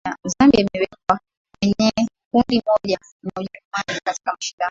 [0.31, 1.19] zambia imewekwa
[1.59, 4.59] kweneye kundi moja na ujerumani katika mashindano